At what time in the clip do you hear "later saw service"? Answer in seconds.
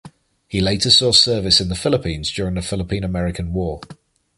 0.61-1.61